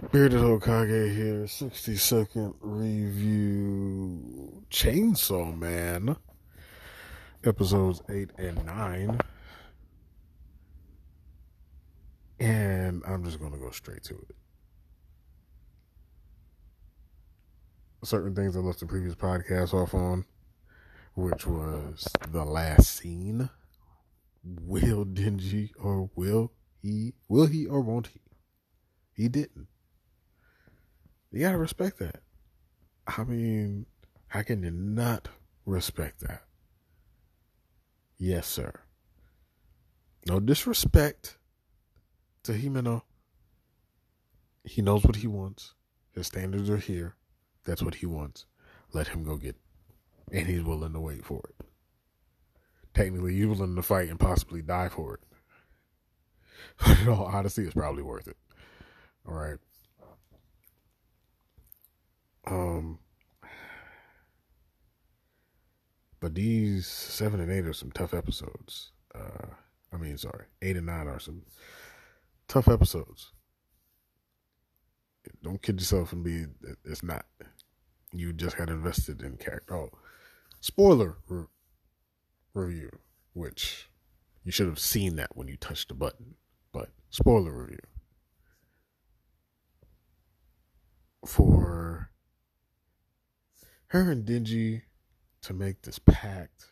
Bearded 0.00 0.38
Hokage 0.38 1.12
here, 1.12 1.48
60 1.48 1.96
second 1.96 2.54
review 2.60 4.62
Chainsaw 4.70 5.58
Man, 5.58 6.14
episodes 7.42 8.00
8 8.08 8.30
and 8.38 8.64
9. 8.64 9.20
And 12.38 13.02
I'm 13.08 13.24
just 13.24 13.40
going 13.40 13.50
to 13.50 13.58
go 13.58 13.70
straight 13.70 14.04
to 14.04 14.14
it. 14.14 14.36
Certain 18.04 18.36
things 18.36 18.56
I 18.56 18.60
left 18.60 18.78
the 18.78 18.86
previous 18.86 19.16
podcast 19.16 19.74
off 19.74 19.94
on, 19.94 20.24
which 21.16 21.44
was 21.44 22.06
the 22.30 22.44
last 22.44 22.96
scene. 22.96 23.50
Will 24.44 25.04
Denji 25.04 25.70
or 25.76 26.08
will 26.14 26.52
he, 26.80 27.14
will 27.28 27.46
he 27.46 27.66
or 27.66 27.80
won't 27.80 28.06
he? 28.06 28.20
He 29.12 29.28
didn't. 29.28 29.66
You 31.30 31.40
gotta 31.40 31.58
respect 31.58 31.98
that. 31.98 32.22
I 33.06 33.24
mean, 33.24 33.86
how 34.28 34.42
can 34.42 34.62
you 34.62 34.70
not 34.70 35.28
respect 35.66 36.20
that? 36.20 36.42
Yes, 38.18 38.46
sir. 38.46 38.72
No 40.26 40.40
disrespect 40.40 41.38
to 42.42 42.52
Himeno. 42.52 43.02
He 44.64 44.82
knows 44.82 45.04
what 45.04 45.16
he 45.16 45.26
wants. 45.26 45.74
His 46.12 46.26
standards 46.26 46.68
are 46.68 46.78
here. 46.78 47.14
That's 47.64 47.82
what 47.82 47.96
he 47.96 48.06
wants. 48.06 48.46
Let 48.92 49.08
him 49.08 49.22
go 49.22 49.36
get 49.36 49.56
it. 49.56 49.62
And 50.32 50.46
he's 50.46 50.62
willing 50.62 50.92
to 50.92 51.00
wait 51.00 51.24
for 51.24 51.42
it. 51.48 51.66
Technically, 52.94 53.34
he's 53.34 53.46
willing 53.46 53.76
to 53.76 53.82
fight 53.82 54.08
and 54.08 54.18
possibly 54.18 54.62
die 54.62 54.88
for 54.88 55.14
it. 55.14 55.20
But 56.84 57.00
in 57.02 57.08
all 57.08 57.26
honesty, 57.26 57.62
it's 57.62 57.74
probably 57.74 58.02
worth 58.02 58.28
it. 58.28 58.36
All 59.26 59.34
right. 59.34 59.58
Um, 62.48 62.98
but 66.20 66.34
these 66.34 66.86
seven 66.86 67.40
and 67.40 67.52
eight 67.52 67.66
are 67.66 67.72
some 67.72 67.92
tough 67.92 68.14
episodes. 68.14 68.92
Uh, 69.14 69.46
I 69.92 69.96
mean, 69.96 70.16
sorry, 70.18 70.46
eight 70.62 70.76
and 70.76 70.86
nine 70.86 71.08
are 71.08 71.20
some 71.20 71.42
tough 72.46 72.68
episodes. 72.68 73.32
Don't 75.42 75.62
kid 75.62 75.80
yourself 75.80 76.12
and 76.12 76.24
be. 76.24 76.46
It's 76.84 77.02
not. 77.02 77.26
You 78.12 78.32
just 78.32 78.56
got 78.56 78.70
invested 78.70 79.22
in 79.22 79.36
character. 79.36 79.76
Oh, 79.76 79.90
spoiler 80.60 81.18
re- 81.28 81.44
review, 82.54 82.90
which 83.34 83.90
you 84.42 84.50
should 84.52 84.68
have 84.68 84.78
seen 84.78 85.16
that 85.16 85.36
when 85.36 85.48
you 85.48 85.56
touched 85.56 85.88
the 85.88 85.94
button. 85.94 86.34
But 86.72 86.88
spoiler 87.10 87.52
review 87.52 87.78
for 91.26 91.87
her 93.88 94.10
and 94.10 94.26
Denji 94.26 94.82
to 95.42 95.54
make 95.54 95.82
this 95.82 95.98
pact. 95.98 96.66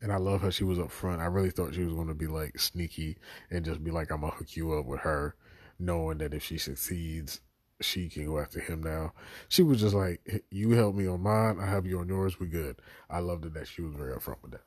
And 0.00 0.12
I 0.12 0.16
love 0.16 0.42
how 0.42 0.50
she 0.50 0.64
was 0.64 0.78
up 0.78 0.90
front. 0.90 1.22
I 1.22 1.26
really 1.26 1.50
thought 1.50 1.74
she 1.74 1.84
was 1.84 1.94
going 1.94 2.08
to 2.08 2.14
be 2.14 2.26
like 2.26 2.58
sneaky 2.58 3.18
and 3.50 3.64
just 3.64 3.84
be 3.84 3.92
like, 3.92 4.10
I'm 4.10 4.20
going 4.20 4.32
to 4.32 4.38
hook 4.38 4.56
you 4.56 4.72
up 4.72 4.86
with 4.86 5.00
her, 5.00 5.36
knowing 5.78 6.18
that 6.18 6.34
if 6.34 6.42
she 6.42 6.58
succeeds, 6.58 7.40
she 7.80 8.08
can 8.08 8.26
go 8.26 8.38
after 8.38 8.60
him 8.60 8.82
now. 8.82 9.12
She 9.48 9.62
was 9.62 9.80
just 9.80 9.94
like, 9.94 10.44
You 10.50 10.70
help 10.70 10.96
me 10.96 11.06
on 11.06 11.20
mine, 11.20 11.58
I 11.60 11.66
help 11.66 11.86
you 11.86 12.00
on 12.00 12.08
yours, 12.08 12.40
we 12.40 12.48
good. 12.48 12.80
I 13.08 13.20
loved 13.20 13.44
it 13.44 13.54
that 13.54 13.68
she 13.68 13.82
was 13.82 13.94
very 13.94 14.12
upfront 14.12 14.42
with 14.42 14.52
that. 14.52 14.64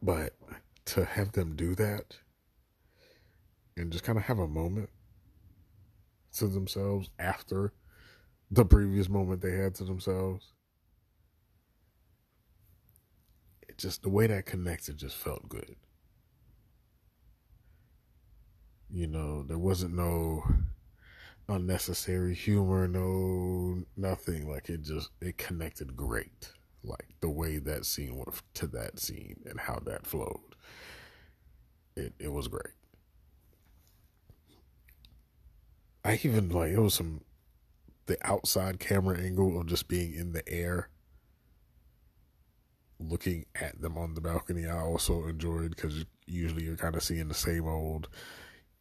But 0.00 0.34
to 0.86 1.04
have 1.04 1.32
them 1.32 1.56
do 1.56 1.74
that 1.76 2.16
and 3.76 3.92
just 3.92 4.04
kind 4.04 4.18
of 4.18 4.24
have 4.24 4.38
a 4.38 4.48
moment 4.48 4.90
to 6.34 6.46
themselves 6.46 7.10
after 7.18 7.72
the 8.52 8.66
previous 8.66 9.08
moment 9.08 9.40
they 9.40 9.56
had 9.56 9.74
to 9.74 9.84
themselves. 9.84 10.52
It 13.66 13.78
just 13.78 14.02
the 14.02 14.10
way 14.10 14.26
that 14.26 14.44
connected 14.44 14.98
just 14.98 15.16
felt 15.16 15.48
good. 15.48 15.74
You 18.90 19.06
know, 19.06 19.42
there 19.42 19.58
wasn't 19.58 19.94
no 19.94 20.44
unnecessary 21.48 22.34
humor, 22.34 22.86
no 22.86 23.84
nothing. 23.96 24.46
Like 24.46 24.68
it 24.68 24.82
just 24.82 25.08
it 25.22 25.38
connected 25.38 25.96
great. 25.96 26.52
Like 26.84 27.08
the 27.20 27.30
way 27.30 27.56
that 27.56 27.86
scene 27.86 28.16
went 28.16 28.42
to 28.54 28.66
that 28.66 29.00
scene 29.00 29.40
and 29.46 29.60
how 29.60 29.80
that 29.86 30.06
flowed. 30.06 30.56
It 31.96 32.12
it 32.18 32.32
was 32.32 32.48
great. 32.48 32.74
I 36.04 36.20
even 36.22 36.50
like 36.50 36.72
it 36.72 36.78
was 36.78 36.92
some 36.92 37.22
the 38.06 38.18
outside 38.22 38.80
camera 38.80 39.18
angle 39.18 39.60
of 39.60 39.66
just 39.66 39.88
being 39.88 40.14
in 40.14 40.32
the 40.32 40.46
air 40.48 40.88
looking 42.98 43.46
at 43.54 43.80
them 43.80 43.98
on 43.98 44.14
the 44.14 44.20
balcony 44.20 44.66
I 44.66 44.80
also 44.80 45.26
enjoyed 45.26 45.74
because 45.74 46.04
usually 46.26 46.64
you're 46.64 46.76
kind 46.76 46.94
of 46.94 47.02
seeing 47.02 47.28
the 47.28 47.34
same 47.34 47.66
old 47.66 48.08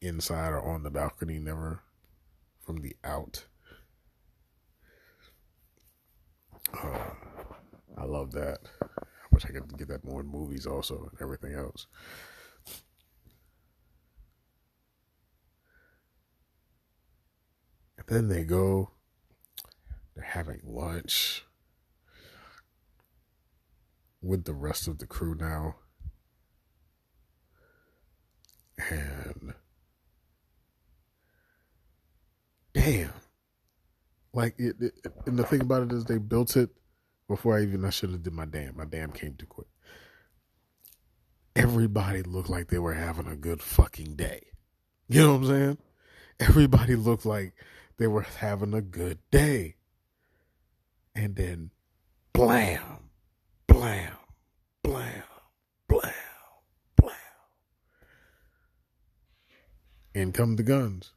inside 0.01 0.49
or 0.49 0.61
on 0.61 0.83
the 0.83 0.89
balcony 0.89 1.39
never 1.39 1.81
from 2.65 2.77
the 2.77 2.95
out. 3.03 3.45
Uh, 6.83 7.09
I 7.97 8.05
love 8.05 8.31
that. 8.33 8.59
I 8.81 8.87
wish 9.31 9.45
I 9.45 9.49
could 9.49 9.77
get 9.77 9.87
that 9.89 10.05
more 10.05 10.21
in 10.21 10.27
movies 10.27 10.65
also 10.65 11.09
and 11.11 11.21
everything 11.21 11.53
else. 11.53 11.87
And 17.97 18.07
then 18.07 18.27
they 18.27 18.43
go 18.43 18.91
they're 20.15 20.23
having 20.23 20.61
lunch 20.63 21.43
with 24.21 24.43
the 24.43 24.53
rest 24.53 24.87
of 24.87 24.99
the 24.99 25.07
crew 25.07 25.35
now. 25.35 25.75
And 28.89 29.53
damn. 32.73 33.13
Like 34.33 34.55
it, 34.57 34.75
it, 34.79 34.93
and 35.25 35.37
the 35.37 35.43
thing 35.43 35.61
about 35.61 35.83
it 35.83 35.91
is 35.91 36.05
they 36.05 36.17
built 36.17 36.55
it 36.55 36.69
before 37.27 37.57
I 37.57 37.63
even 37.63 37.85
I 37.85 37.89
should 37.89 38.11
have 38.11 38.23
did 38.23 38.33
my 38.33 38.45
damn. 38.45 38.77
My 38.77 38.85
damn 38.85 39.11
came 39.11 39.35
too 39.35 39.45
quick. 39.45 39.67
Everybody 41.55 42.21
looked 42.23 42.49
like 42.49 42.69
they 42.69 42.79
were 42.79 42.93
having 42.93 43.27
a 43.27 43.35
good 43.35 43.61
fucking 43.61 44.15
day. 44.15 44.47
You 45.09 45.21
know 45.21 45.33
what 45.33 45.41
I'm 45.41 45.47
saying? 45.47 45.77
Everybody 46.39 46.95
looked 46.95 47.25
like 47.25 47.53
they 47.97 48.07
were 48.07 48.21
having 48.21 48.73
a 48.73 48.81
good 48.81 49.19
day 49.29 49.75
and 51.15 51.35
then 51.35 51.71
blam, 52.33 53.09
blam, 53.67 54.13
blam, 54.83 55.23
blam, 55.87 56.13
blam. 56.95 57.15
In 60.13 60.31
come 60.31 60.55
the 60.55 60.63
guns. 60.63 61.11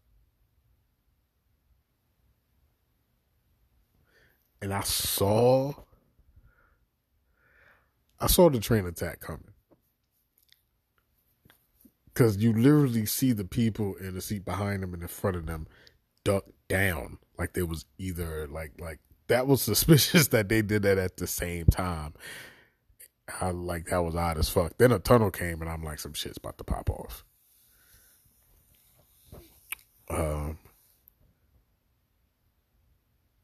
And 4.60 4.72
I 4.72 4.80
saw 4.80 5.74
I 8.20 8.26
saw 8.26 8.48
the 8.48 8.60
train 8.60 8.86
attack 8.86 9.20
coming. 9.20 9.52
Cause 12.14 12.36
you 12.36 12.52
literally 12.52 13.06
see 13.06 13.32
the 13.32 13.44
people 13.44 13.96
in 13.96 14.14
the 14.14 14.22
seat 14.22 14.44
behind 14.44 14.82
them 14.82 14.94
and 14.94 15.02
in 15.02 15.08
front 15.08 15.36
of 15.36 15.46
them 15.46 15.66
duck 16.24 16.44
down. 16.68 17.18
Like 17.36 17.52
there 17.54 17.66
was 17.66 17.84
either 17.98 18.46
like 18.46 18.72
like 18.78 19.00
that 19.28 19.46
was 19.46 19.62
suspicious 19.62 20.28
that 20.28 20.48
they 20.48 20.62
did 20.62 20.82
that 20.82 20.98
at 20.98 21.16
the 21.16 21.26
same 21.26 21.66
time. 21.66 22.14
I 23.40 23.50
like 23.50 23.86
that 23.86 24.04
was 24.04 24.14
odd 24.14 24.38
as 24.38 24.48
fuck. 24.50 24.76
Then 24.78 24.92
a 24.92 24.98
tunnel 24.98 25.30
came 25.30 25.62
and 25.62 25.70
I'm 25.70 25.82
like, 25.82 25.98
some 25.98 26.12
shit's 26.12 26.36
about 26.36 26.58
to 26.58 26.64
pop 26.64 26.90
off. 26.90 27.24
Um, 30.10 30.58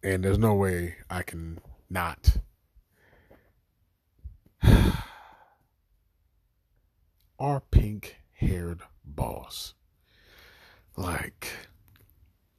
and 0.02 0.22
there's 0.22 0.38
no 0.38 0.54
way 0.54 0.96
I 1.08 1.22
can 1.22 1.60
not. 1.88 2.36
Our 7.38 7.60
pink 7.70 8.16
haired 8.32 8.82
boss. 9.04 9.72
Like, 10.96 11.48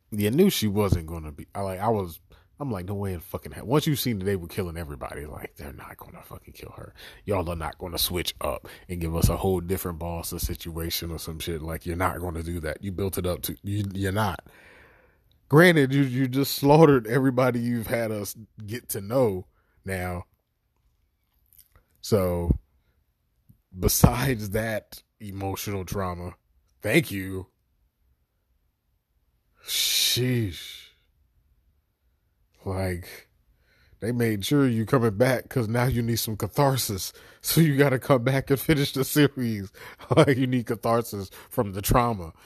you 0.09 0.31
knew 0.31 0.49
she 0.49 0.67
wasn't 0.67 1.05
going 1.05 1.23
to 1.23 1.31
be. 1.31 1.45
I 1.53 1.61
like, 1.61 1.79
I 1.79 1.89
was 1.89 2.19
I'm 2.61 2.69
like, 2.71 2.85
no 2.85 2.93
way 2.93 3.13
in 3.13 3.21
fucking 3.21 3.53
hell. 3.53 3.65
Once 3.65 3.87
you've 3.87 3.99
seen 3.99 4.19
that 4.19 4.25
they 4.25 4.35
were 4.35 4.47
killing 4.47 4.77
everybody, 4.77 5.25
like 5.25 5.55
they're 5.55 5.73
not 5.73 5.97
gonna 5.97 6.21
fucking 6.23 6.53
kill 6.53 6.71
her. 6.77 6.93
Y'all 7.25 7.49
are 7.49 7.55
not 7.55 7.79
gonna 7.79 7.97
switch 7.97 8.35
up 8.39 8.67
and 8.87 9.01
give 9.01 9.15
us 9.15 9.29
a 9.29 9.37
whole 9.37 9.59
different 9.59 9.97
boss 9.97 10.31
or 10.31 10.37
situation 10.37 11.09
or 11.09 11.17
some 11.17 11.39
shit. 11.39 11.63
Like 11.63 11.87
you're 11.87 11.95
not 11.95 12.19
gonna 12.19 12.43
do 12.43 12.59
that. 12.59 12.83
You 12.83 12.91
built 12.91 13.17
it 13.17 13.25
up 13.25 13.41
to 13.43 13.57
you. 13.63 13.85
You're 13.95 14.11
not. 14.11 14.45
Granted, 15.49 15.91
you 15.91 16.03
you 16.03 16.27
just 16.27 16.53
slaughtered 16.53 17.07
everybody 17.07 17.59
you've 17.59 17.87
had 17.87 18.11
us 18.11 18.35
get 18.67 18.89
to 18.89 19.01
know 19.01 19.47
now. 19.83 20.25
So, 21.99 22.59
besides 23.77 24.51
that 24.51 25.01
emotional 25.19 25.83
trauma, 25.83 26.35
thank 26.83 27.09
you 27.09 27.47
sheesh. 29.67 30.90
Like, 32.65 33.27
they 34.01 34.11
made 34.11 34.45
sure 34.45 34.67
you 34.67 34.85
coming 34.85 35.17
back 35.17 35.43
because 35.43 35.67
now 35.67 35.85
you 35.85 36.01
need 36.01 36.19
some 36.19 36.37
catharsis. 36.37 37.13
So 37.43 37.59
you 37.59 37.75
got 37.75 37.89
to 37.89 37.97
come 37.97 38.23
back 38.23 38.51
and 38.51 38.59
finish 38.59 38.93
the 38.93 39.03
series. 39.03 39.71
Like, 40.15 40.37
you 40.37 40.45
need 40.45 40.67
catharsis 40.67 41.31
from 41.49 41.73
the 41.73 41.81
trauma. 41.81 42.33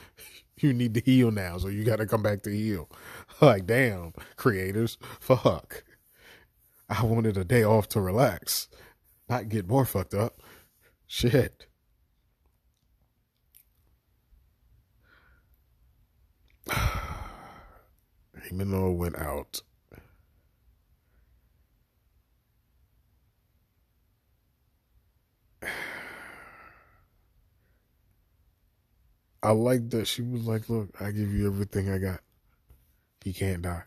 You 0.58 0.72
need 0.72 0.94
to 0.94 1.02
heal 1.02 1.32
now, 1.32 1.58
so 1.58 1.68
you 1.68 1.84
got 1.84 1.98
to 1.98 2.06
come 2.06 2.24
back 2.24 2.44
to 2.44 2.50
heal. 2.50 2.90
Like, 3.42 3.66
damn, 3.66 4.14
creators, 4.38 4.98
fuck. 5.20 5.84
I 6.88 7.04
wanted 7.04 7.36
a 7.36 7.44
day 7.44 7.66
off 7.66 7.90
to 7.90 8.00
relax, 8.00 8.70
not 9.28 9.50
get 9.50 9.68
more 9.68 9.84
fucked 9.84 10.14
up. 10.14 10.40
Shit. 11.08 11.66
Himeno 16.70 18.96
went 18.96 19.18
out. 19.18 19.62
I 29.46 29.52
like 29.52 29.92
that 29.92 30.08
she 30.08 30.24
was 30.24 30.48
like, 30.48 30.70
"Look, 30.70 30.90
I 31.00 31.12
give 31.12 31.32
you 31.32 31.46
everything 31.48 31.90
I 31.90 32.00
got. 32.00 32.22
He 33.24 33.32
can't 33.32 33.62
die." 33.62 33.84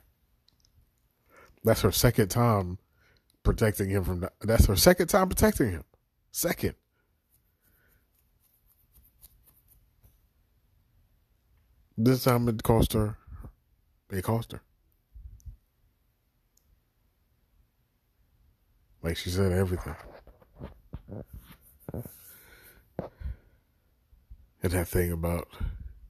That's 1.65 1.81
her 1.83 1.91
second 1.93 2.29
time 2.29 2.79
protecting 3.43 3.91
him 3.91 4.05
from. 4.05 4.21
That. 4.21 4.35
That's 4.41 4.67
her 4.67 4.77
second 4.77 5.09
time 5.09 5.29
protecting 5.29 5.71
him. 5.71 5.85
Second. 6.31 6.75
This 11.97 12.23
time 12.23 12.49
it 12.49 12.63
cost 12.63 12.93
her. 12.93 13.17
It 14.11 14.23
cost 14.23 14.53
her. 14.53 14.63
Like 19.03 19.17
she 19.17 19.31
said, 19.31 19.51
everything. 19.51 19.97
And 24.63 24.73
that 24.73 24.89
thing 24.89 25.13
about 25.13 25.49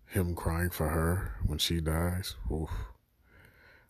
him 0.07 0.35
crying 0.35 0.71
for 0.71 0.89
her 0.89 1.35
when 1.47 1.59
she 1.59 1.81
dies. 1.81 2.37
Oof. 2.51 2.71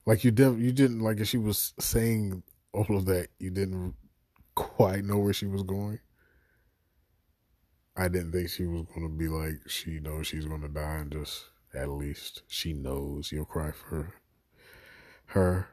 Like 0.04 0.24
you 0.24 0.30
didn't, 0.30 0.60
you 0.60 0.72
didn't 0.72 1.00
like 1.00 1.20
if 1.20 1.28
she 1.28 1.38
was 1.38 1.74
saying 1.78 2.42
all 2.72 2.96
of 2.96 3.04
that, 3.06 3.28
you 3.38 3.50
didn't 3.50 3.94
quite 4.54 5.04
know 5.04 5.18
where 5.18 5.32
she 5.32 5.46
was 5.46 5.62
going. 5.62 6.00
I 7.96 8.08
didn't 8.08 8.32
think 8.32 8.48
she 8.48 8.64
was 8.66 8.86
gonna 8.94 9.08
be 9.08 9.28
like 9.28 9.60
she 9.66 9.98
knows 9.98 10.28
she's 10.28 10.46
gonna 10.46 10.68
die 10.68 10.98
and 10.98 11.12
just 11.12 11.46
at 11.74 11.88
least 11.88 12.42
she 12.46 12.72
knows 12.72 13.32
you'll 13.32 13.44
cry 13.44 13.72
for 13.72 14.14
her. 15.26 15.68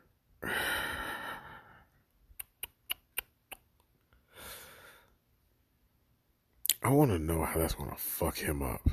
I 6.86 6.90
want 6.90 7.10
to 7.10 7.18
know 7.18 7.44
how 7.44 7.58
that's 7.58 7.74
going 7.74 7.90
to 7.90 7.96
fuck 7.96 8.38
him 8.38 8.62
up. 8.62 8.88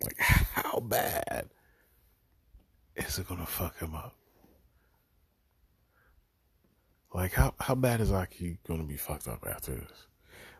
Like, 0.00 0.16
how 0.16 0.78
bad 0.78 1.48
is 2.94 3.18
it 3.18 3.26
going 3.26 3.40
to 3.40 3.46
fuck 3.46 3.76
him 3.80 3.96
up? 3.96 4.14
Like, 7.12 7.32
how, 7.32 7.52
how 7.58 7.74
bad 7.74 8.00
is 8.00 8.12
Aki 8.12 8.58
going 8.64 8.78
to 8.78 8.86
be 8.86 8.96
fucked 8.96 9.26
up 9.26 9.44
after 9.44 9.74
this? 9.74 10.06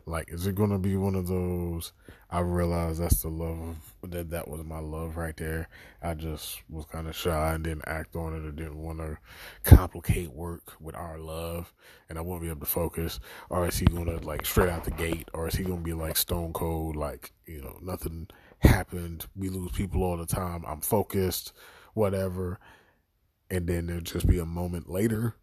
Like, 0.05 0.29
is 0.29 0.47
it 0.47 0.55
gonna 0.55 0.79
be 0.79 0.97
one 0.97 1.15
of 1.15 1.27
those? 1.27 1.93
I 2.29 2.39
realized 2.39 2.99
that's 2.99 3.21
the 3.21 3.29
love 3.29 3.77
that 4.03 4.31
that 4.31 4.47
was 4.49 4.63
my 4.63 4.79
love 4.79 5.15
right 5.15 5.35
there. 5.37 5.69
I 6.01 6.13
just 6.13 6.61
was 6.69 6.85
kind 6.85 7.07
of 7.07 7.15
shy 7.15 7.53
and 7.53 7.63
didn't 7.63 7.87
act 7.87 8.15
on 8.15 8.35
it, 8.35 8.45
or 8.45 8.51
didn't 8.51 8.83
want 8.83 8.99
to 8.99 9.17
complicate 9.63 10.33
work 10.33 10.73
with 10.81 10.95
our 10.95 11.17
love, 11.19 11.73
and 12.09 12.17
I 12.17 12.21
won't 12.21 12.41
be 12.41 12.49
able 12.49 12.61
to 12.61 12.65
focus. 12.65 13.19
Or 13.49 13.67
is 13.67 13.77
he 13.77 13.85
gonna 13.85 14.17
like 14.17 14.45
straight 14.45 14.69
out 14.69 14.83
the 14.83 14.91
gate, 14.91 15.29
or 15.33 15.47
is 15.47 15.55
he 15.55 15.63
gonna 15.63 15.77
be 15.77 15.93
like 15.93 16.17
stone 16.17 16.51
cold, 16.51 16.95
like 16.95 17.31
you 17.45 17.61
know 17.61 17.79
nothing 17.81 18.27
happened? 18.59 19.25
We 19.35 19.49
lose 19.49 19.71
people 19.71 20.03
all 20.03 20.17
the 20.17 20.25
time. 20.25 20.65
I'm 20.67 20.81
focused, 20.81 21.53
whatever, 21.93 22.59
and 23.49 23.67
then 23.67 23.87
there'll 23.87 24.01
just 24.01 24.27
be 24.27 24.39
a 24.39 24.45
moment 24.45 24.89
later 24.89 25.35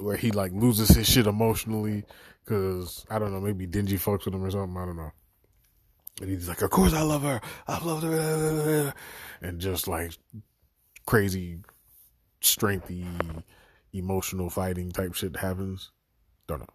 where 0.00 0.16
he 0.16 0.30
like 0.30 0.52
loses 0.52 0.88
his 0.88 1.08
shit 1.08 1.26
emotionally 1.26 2.04
because 2.44 3.04
I 3.10 3.18
don't 3.18 3.32
know, 3.32 3.40
maybe 3.40 3.66
Denji 3.66 3.98
fucks 3.98 4.24
with 4.24 4.34
him 4.34 4.44
or 4.44 4.50
something. 4.50 4.76
I 4.76 4.86
don't 4.86 4.96
know. 4.96 5.12
And 6.20 6.30
he's 6.30 6.48
like, 6.48 6.62
"Of 6.62 6.70
course 6.70 6.92
I 6.92 7.02
love 7.02 7.22
her. 7.22 7.40
I 7.66 7.84
love 7.84 8.02
her," 8.02 8.94
and 9.40 9.60
just 9.60 9.88
like 9.88 10.12
crazy, 11.06 11.60
strengthy, 12.40 13.06
emotional 13.92 14.50
fighting 14.50 14.90
type 14.90 15.14
shit 15.14 15.36
happens. 15.36 15.92
Don't 16.46 16.60
know, 16.60 16.66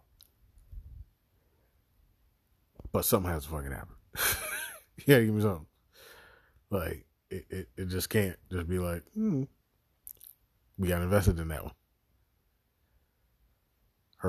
but 2.92 3.04
something 3.04 3.30
has 3.30 3.44
to 3.44 3.50
fucking 3.50 3.72
happen. 3.72 3.94
yeah, 5.06 5.20
give 5.20 5.34
me 5.34 5.42
something. 5.42 5.66
Like 6.70 7.06
it, 7.30 7.46
it, 7.50 7.68
it 7.76 7.88
just 7.88 8.08
can't 8.08 8.36
just 8.50 8.68
be 8.68 8.78
like, 8.78 9.02
hmm, 9.14 9.44
we 10.78 10.88
got 10.88 11.02
invested 11.02 11.38
in 11.38 11.48
that 11.48 11.62
one 11.62 11.74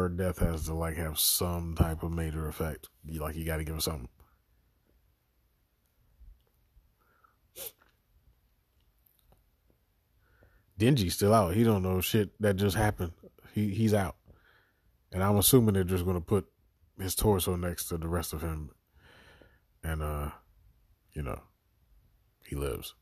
her 0.01 0.09
death 0.09 0.39
has 0.39 0.65
to 0.65 0.73
like 0.73 0.95
have 0.97 1.19
some 1.19 1.75
type 1.75 2.03
of 2.03 2.11
major 2.11 2.47
effect. 2.47 2.89
You 3.05 3.21
like 3.21 3.35
you 3.35 3.45
got 3.45 3.57
to 3.57 3.63
give 3.63 3.75
her 3.75 3.81
something. 3.81 4.09
Denji's 10.79 11.15
still 11.15 11.33
out. 11.33 11.55
He 11.55 11.63
don't 11.63 11.81
know 11.81 12.01
shit 12.01 12.29
that 12.39 12.55
just 12.55 12.75
happened. 12.75 13.13
He 13.53 13.73
he's 13.73 13.93
out, 13.93 14.15
and 15.11 15.23
I'm 15.23 15.37
assuming 15.37 15.73
they're 15.73 15.83
just 15.83 16.05
gonna 16.05 16.21
put 16.21 16.47
his 16.99 17.15
torso 17.15 17.55
next 17.55 17.87
to 17.89 17.97
the 17.97 18.07
rest 18.07 18.33
of 18.33 18.41
him, 18.41 18.69
and 19.83 20.03
uh, 20.03 20.29
you 21.13 21.23
know, 21.23 21.41
he 22.45 22.55
lives. 22.55 22.93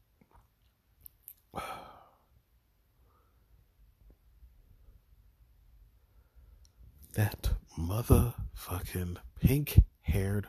That 7.15 7.49
motherfucking 7.79 9.17
pink 9.41 9.83
haired 10.01 10.47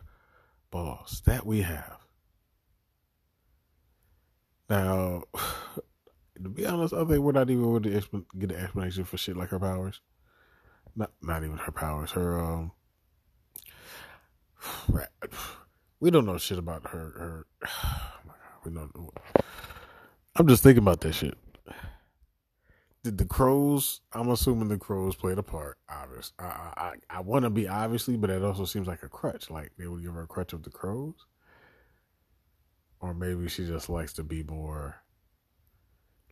boss 0.70 1.20
that 1.24 1.46
we 1.46 1.62
have. 1.62 1.98
Now, 4.68 5.22
to 6.42 6.48
be 6.48 6.66
honest, 6.66 6.92
I 6.92 7.04
think 7.04 7.20
we're 7.20 7.32
not 7.32 7.50
even 7.50 7.62
going 7.62 7.82
to 7.84 8.24
get 8.38 8.52
an 8.52 8.58
explanation 8.58 9.04
for 9.04 9.16
shit 9.16 9.36
like 9.36 9.50
her 9.50 9.60
powers. 9.60 10.00
Not, 10.94 11.12
not 11.22 11.44
even 11.44 11.56
her 11.56 11.72
powers. 11.72 12.10
Her, 12.12 12.40
um, 12.40 12.72
we 16.00 16.10
don't 16.10 16.26
know 16.26 16.38
shit 16.38 16.58
about 16.58 16.88
her. 16.88 16.98
Her, 16.98 17.46
oh 17.64 18.20
god, 18.26 18.34
we 18.64 18.72
don't. 18.72 18.92
I'm 20.34 20.48
just 20.48 20.62
thinking 20.62 20.82
about 20.82 21.00
that 21.00 21.14
shit 21.14 21.38
did 23.06 23.18
the 23.18 23.24
crows? 23.24 24.00
I'm 24.12 24.28
assuming 24.30 24.66
the 24.66 24.78
crows 24.78 25.14
played 25.14 25.38
a 25.38 25.42
part. 25.42 25.78
Obvious. 25.88 26.32
I 26.40 26.42
I, 26.76 26.92
I 27.08 27.20
want 27.20 27.44
to 27.44 27.50
be 27.50 27.68
obviously, 27.68 28.16
but 28.16 28.30
it 28.30 28.42
also 28.42 28.64
seems 28.64 28.88
like 28.88 29.04
a 29.04 29.08
crutch. 29.08 29.48
Like 29.48 29.70
they 29.78 29.86
would 29.86 30.02
give 30.02 30.12
her 30.12 30.22
a 30.22 30.26
crutch 30.26 30.52
of 30.52 30.64
the 30.64 30.70
crows, 30.70 31.14
or 32.98 33.14
maybe 33.14 33.46
she 33.46 33.64
just 33.64 33.88
likes 33.88 34.12
to 34.14 34.24
be 34.24 34.42
more. 34.42 34.96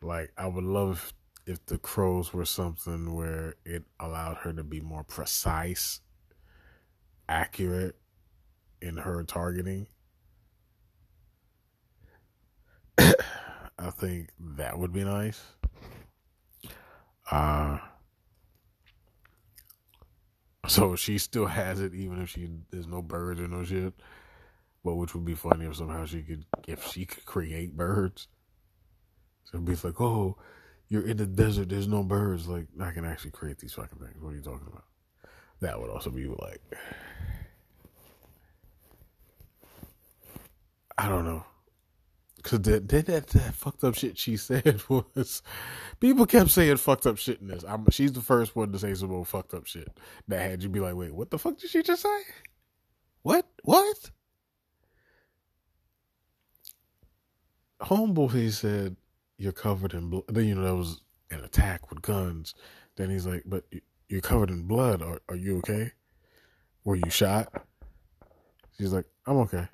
Like 0.02 0.32
I 0.36 0.48
would 0.48 0.64
love 0.64 1.14
if 1.46 1.64
the 1.66 1.78
crows 1.78 2.32
were 2.32 2.44
something 2.44 3.14
where 3.14 3.54
it 3.64 3.84
allowed 4.00 4.38
her 4.38 4.52
to 4.52 4.64
be 4.64 4.80
more 4.80 5.04
precise, 5.04 6.00
accurate 7.28 7.94
in 8.82 8.96
her 8.96 9.22
targeting. 9.22 9.86
I 12.98 13.90
think 13.92 14.30
that 14.40 14.76
would 14.76 14.92
be 14.92 15.04
nice. 15.04 15.40
Uh, 17.34 17.78
so 20.68 20.94
she 20.94 21.18
still 21.18 21.46
has 21.46 21.80
it, 21.80 21.92
even 21.92 22.22
if 22.22 22.28
she 22.30 22.48
there's 22.70 22.86
no 22.86 23.02
birds 23.02 23.40
or 23.40 23.48
no 23.48 23.64
shit. 23.64 23.92
But 24.84 24.94
which 24.94 25.14
would 25.14 25.24
be 25.24 25.34
funny 25.34 25.64
if 25.66 25.74
somehow 25.74 26.04
she 26.04 26.22
could, 26.22 26.44
if 26.68 26.86
she 26.92 27.06
could 27.06 27.24
create 27.24 27.76
birds. 27.76 28.28
So 29.46 29.56
it'd 29.56 29.64
be 29.64 29.74
like, 29.74 30.00
oh, 30.00 30.36
you're 30.88 31.08
in 31.08 31.16
the 31.16 31.26
desert, 31.26 31.70
there's 31.70 31.88
no 31.88 32.04
birds. 32.04 32.46
Like 32.46 32.68
I 32.80 32.92
can 32.92 33.04
actually 33.04 33.32
create 33.32 33.58
these 33.58 33.72
fucking 33.72 33.98
things. 33.98 34.22
What 34.22 34.30
are 34.30 34.36
you 34.36 34.42
talking 34.42 34.68
about? 34.68 34.84
That 35.58 35.80
would 35.80 35.90
also 35.90 36.10
be 36.10 36.26
like, 36.26 36.62
I 40.96 41.08
don't 41.08 41.24
know. 41.24 41.44
Cause 42.44 42.60
that, 42.60 42.88
that, 42.88 43.06
that, 43.06 43.26
that 43.28 43.54
fucked 43.54 43.82
up 43.84 43.96
shit 43.96 44.18
she 44.18 44.36
said 44.36 44.82
was, 44.88 45.42
people 45.98 46.26
kept 46.26 46.50
saying 46.50 46.76
fucked 46.76 47.06
up 47.06 47.18
shit 47.18 47.40
in 47.40 47.48
this. 47.48 47.64
I'm, 47.66 47.86
she's 47.90 48.12
the 48.12 48.20
first 48.20 48.54
one 48.54 48.70
to 48.70 48.78
say 48.78 48.94
some 48.94 49.08
more 49.10 49.24
fucked 49.24 49.54
up 49.54 49.66
shit 49.66 49.88
that 50.28 50.50
had 50.50 50.62
you 50.62 50.68
be 50.68 50.80
like, 50.80 50.94
wait, 50.94 51.14
what 51.14 51.30
the 51.30 51.38
fuck 51.38 51.58
did 51.58 51.70
she 51.70 51.82
just 51.82 52.02
say? 52.02 52.20
What? 53.22 53.46
What? 53.62 54.10
homeboy 57.84 58.52
said 58.52 58.96
you're 59.38 59.52
covered 59.52 59.94
in 59.94 60.08
blood. 60.10 60.24
Then 60.28 60.46
you 60.46 60.54
know 60.54 60.64
that 60.64 60.74
was 60.74 61.02
an 61.30 61.40
attack 61.40 61.90
with 61.90 62.02
guns. 62.02 62.54
Then 62.96 63.10
he's 63.10 63.26
like, 63.26 63.42
but 63.46 63.64
you're 64.08 64.20
covered 64.20 64.50
in 64.50 64.62
blood. 64.62 65.02
Are 65.02 65.20
are 65.28 65.36
you 65.36 65.58
okay? 65.58 65.92
Were 66.84 66.96
you 66.96 67.10
shot? 67.10 67.48
She's 68.76 68.92
like, 68.92 69.06
I'm 69.26 69.36
okay. 69.38 69.68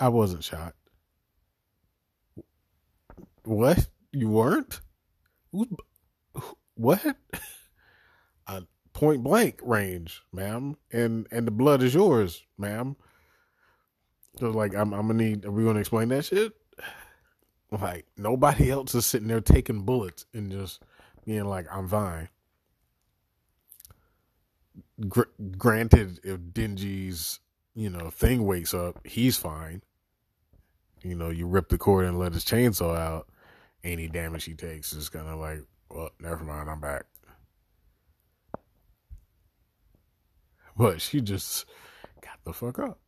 I 0.00 0.08
wasn't 0.08 0.42
shot. 0.42 0.74
What? 3.44 3.86
You 4.12 4.28
weren't? 4.30 4.80
What? 6.74 7.04
A 8.46 8.62
point 8.94 9.22
blank 9.22 9.60
range, 9.62 10.22
ma'am, 10.32 10.76
and 10.90 11.26
and 11.30 11.46
the 11.46 11.50
blood 11.52 11.82
is 11.82 11.94
yours, 11.94 12.42
ma'am. 12.56 12.96
So 14.38 14.50
like, 14.50 14.74
I'm 14.74 14.94
I'm 14.94 15.08
gonna 15.08 15.14
need. 15.14 15.44
Are 15.44 15.50
we 15.50 15.64
gonna 15.64 15.80
explain 15.80 16.08
that 16.08 16.24
shit? 16.24 16.52
Like 17.72 18.06
nobody 18.16 18.68
else 18.68 18.96
is 18.96 19.06
sitting 19.06 19.28
there 19.28 19.40
taking 19.40 19.82
bullets 19.82 20.26
and 20.34 20.50
just 20.50 20.82
being 21.24 21.44
like, 21.44 21.66
I'm 21.70 21.86
fine. 21.86 22.28
Gr- 25.08 25.30
granted, 25.56 26.18
if 26.24 26.40
Denji's 26.40 27.38
you 27.76 27.88
know 27.88 28.10
thing 28.10 28.44
wakes 28.44 28.74
up, 28.74 29.06
he's 29.06 29.36
fine. 29.36 29.82
You 31.02 31.14
know, 31.14 31.30
you 31.30 31.46
rip 31.46 31.68
the 31.68 31.78
cord 31.78 32.04
and 32.04 32.18
let 32.18 32.34
his 32.34 32.44
chainsaw 32.44 32.96
out. 32.96 33.28
Any 33.82 34.08
damage 34.08 34.44
he 34.44 34.54
takes 34.54 34.92
is 34.92 35.08
kind 35.08 35.26
of 35.26 35.38
like, 35.38 35.60
well, 35.88 36.10
never 36.20 36.44
mind, 36.44 36.68
I'm 36.68 36.80
back. 36.80 37.06
But 40.76 41.00
she 41.00 41.22
just 41.22 41.64
got 42.20 42.38
the 42.44 42.52
fuck 42.52 42.78
up. 42.78 43.00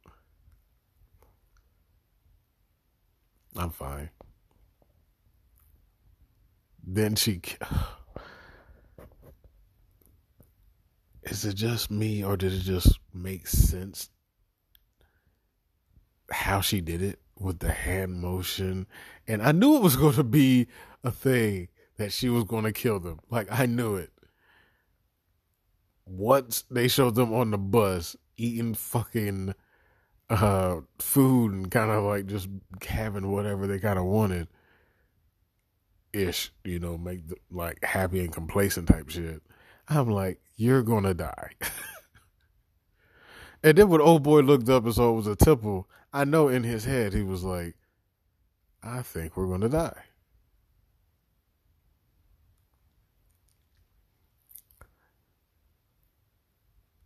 I'm 3.54 3.70
fine. 3.70 4.11
Then 6.84 7.14
she. 7.16 7.42
Is 11.25 11.44
it 11.44 11.54
just 11.54 11.90
me, 11.90 12.25
or 12.25 12.37
did 12.37 12.52
it 12.52 12.61
just 12.61 12.99
make 13.14 13.46
sense 13.46 14.11
how 16.32 16.61
she 16.61 16.80
did 16.80 17.00
it 17.00 17.21
with 17.42 17.58
the 17.58 17.72
hand 17.72 18.20
motion? 18.20 18.87
And 19.26 19.42
I 19.42 19.52
knew 19.52 19.76
it 19.76 19.82
was 19.82 19.96
going 19.96 20.14
to 20.14 20.25
be 20.25 20.68
a 21.04 21.11
thing 21.11 21.68
that 21.96 22.12
she 22.12 22.28
was 22.28 22.44
going 22.44 22.64
to 22.64 22.72
kill 22.72 23.00
them. 23.00 23.20
Like, 23.30 23.49
I 23.50 23.66
knew 23.66 23.96
it. 23.96 24.11
Once 26.06 26.64
they 26.70 26.88
showed 26.88 27.14
them 27.14 27.32
on 27.32 27.50
the 27.50 27.58
bus 27.58 28.16
eating 28.37 28.75
fucking 28.75 29.54
uh, 30.28 30.80
food 30.99 31.52
and 31.52 31.70
kind 31.70 31.90
of 31.90 32.04
like 32.04 32.26
just 32.26 32.49
having 32.87 33.30
whatever 33.30 33.66
they 33.66 33.78
kind 33.78 33.99
of 33.99 34.04
wanted 34.04 34.49
ish, 36.12 36.52
you 36.64 36.78
know, 36.78 36.99
make 36.99 37.28
the, 37.28 37.37
like 37.50 37.82
happy 37.84 38.20
and 38.20 38.32
complacent 38.32 38.88
type 38.88 39.08
shit. 39.08 39.42
I'm 39.88 40.11
like, 40.11 40.40
you're 40.56 40.82
gonna 40.82 41.14
die. 41.14 41.52
and 43.62 43.76
then 43.76 43.88
when 43.88 44.00
old 44.00 44.22
boy 44.22 44.40
looked 44.40 44.68
up 44.68 44.84
and 44.84 44.94
saw 44.94 45.11
it 45.11 45.16
was 45.16 45.26
a 45.26 45.37
temple, 45.37 45.88
I 46.12 46.25
know 46.25 46.49
in 46.49 46.62
his 46.62 46.85
head 46.85 47.14
he 47.14 47.23
was 47.23 47.42
like, 47.42 47.76
I 48.83 49.02
think 49.02 49.37
we're 49.37 49.47
gonna 49.47 49.69
die. 49.69 50.02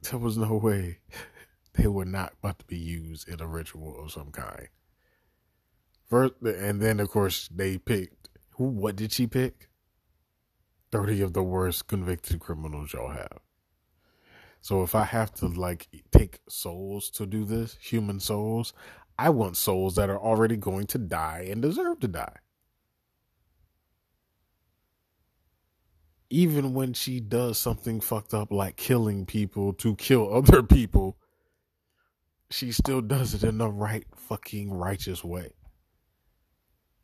There 0.02 0.18
was 0.18 0.36
no 0.38 0.54
way 0.54 0.98
they 1.74 1.86
were 1.88 2.04
not 2.04 2.34
about 2.38 2.60
to 2.60 2.64
be 2.66 2.78
used 2.78 3.28
in 3.28 3.40
a 3.40 3.46
ritual 3.46 4.02
of 4.02 4.12
some 4.12 4.30
kind. 4.30 4.68
First, 6.08 6.34
and 6.42 6.80
then 6.80 7.00
of 7.00 7.10
course 7.10 7.48
they 7.48 7.78
picked 7.78 8.28
who? 8.56 8.64
What 8.64 8.96
did 8.96 9.12
she 9.12 9.26
pick? 9.26 9.68
Thirty 10.90 11.20
of 11.20 11.32
the 11.32 11.42
worst 11.42 11.88
convicted 11.88 12.40
criminals 12.40 12.92
y'all 12.92 13.10
have. 13.10 13.40
So 14.66 14.82
if 14.82 14.96
I 14.96 15.04
have 15.04 15.32
to 15.34 15.46
like 15.46 15.86
take 16.10 16.40
souls 16.48 17.08
to 17.10 17.24
do 17.24 17.44
this, 17.44 17.78
human 17.80 18.18
souls, 18.18 18.72
I 19.16 19.30
want 19.30 19.56
souls 19.56 19.94
that 19.94 20.10
are 20.10 20.18
already 20.18 20.56
going 20.56 20.88
to 20.88 20.98
die 20.98 21.46
and 21.48 21.62
deserve 21.62 22.00
to 22.00 22.08
die. 22.08 22.38
Even 26.30 26.74
when 26.74 26.94
she 26.94 27.20
does 27.20 27.58
something 27.58 28.00
fucked 28.00 28.34
up 28.34 28.50
like 28.50 28.74
killing 28.74 29.24
people 29.24 29.72
to 29.74 29.94
kill 29.94 30.34
other 30.34 30.64
people, 30.64 31.16
she 32.50 32.72
still 32.72 33.00
does 33.00 33.34
it 33.34 33.44
in 33.44 33.58
the 33.58 33.70
right 33.70 34.08
fucking 34.16 34.72
righteous 34.72 35.22
way. 35.22 35.52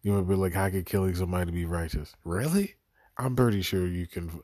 You 0.03 0.15
would 0.15 0.29
be 0.29 0.35
like, 0.35 0.55
how 0.55 0.69
could 0.69 0.87
killing 0.87 1.15
somebody 1.15 1.53
be 1.53 1.65
righteous? 1.65 2.17
Really? 2.25 2.75
I'm 3.17 3.37
pretty 3.37 3.63
sure 3.63 3.87
you 3.87 4.09
can, 4.09 4.43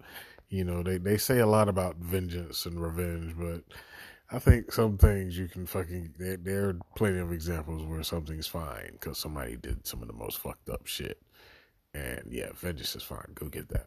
you 0.49 0.64
know, 0.64 0.83
they, 0.83 0.99
they 0.99 1.17
say 1.17 1.38
a 1.38 1.47
lot 1.47 1.69
about 1.69 1.97
vengeance 1.97 2.67
and 2.67 2.81
revenge, 2.81 3.35
but 3.37 3.62
I 4.31 4.38
think 4.38 4.73
some 4.73 4.99
things 4.99 5.37
you 5.37 5.49
can 5.49 5.67
fucking, 5.67 6.14
there, 6.19 6.37
there 6.37 6.69
are 6.69 6.78
plenty 6.97 7.19
of 7.19 7.33
examples 7.33 7.85
where 7.85 8.02
something's 8.02 8.47
fine 8.47 8.93
because 8.93 9.19
somebody 9.19 9.57
did 9.57 9.87
some 9.87 10.02
of 10.02 10.09
the 10.09 10.14
most 10.14 10.38
fucked 10.38 10.69
up 10.69 10.87
shit. 10.87 11.21
And 11.95 12.23
yeah, 12.31 12.50
vengeance 12.55 12.97
is 12.97 13.02
fine. 13.02 13.33
Go 13.35 13.49
get 13.49 13.69
that. 13.71 13.87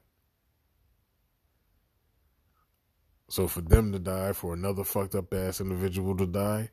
So 3.29 3.47
for 3.47 3.61
them 3.61 3.91
to 3.93 3.99
die, 3.99 4.33
for 4.33 4.53
another 4.53 4.83
fucked 4.83 5.15
up 5.15 5.33
ass 5.33 5.61
individual 5.61 6.17
to 6.17 6.25
die, 6.25 6.71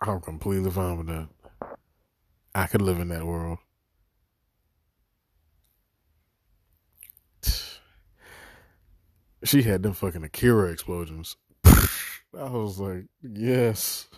I'm 0.00 0.20
completely 0.20 0.70
fine 0.70 0.98
with 0.98 1.06
that. 1.08 1.28
I 2.54 2.66
could 2.66 2.82
live 2.82 2.98
in 2.98 3.08
that 3.08 3.26
world. 3.26 3.58
She 9.44 9.62
had 9.62 9.82
them 9.82 9.92
fucking 9.92 10.22
Akira 10.24 10.70
explosions. 10.70 11.36
I 11.64 12.48
was 12.48 12.78
like, 12.78 13.06
yes. 13.22 14.08